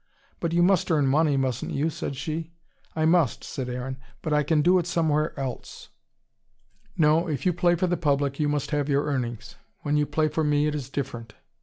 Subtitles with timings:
[0.39, 2.53] "But you must earn money, mustn't you?" said she.
[2.95, 3.97] "I must," said Aaron.
[4.23, 5.89] "But I can do it somewhere else."
[6.97, 7.27] "No.
[7.29, 9.57] If you play for the public, you must have your earnings.
[9.81, 11.35] When you play for me, it is different."